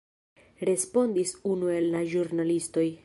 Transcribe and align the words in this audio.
respondis 0.69 1.35
unu 1.51 1.69
el 1.77 1.91
la 1.97 2.03
ĵurnalistoj. 2.15 2.89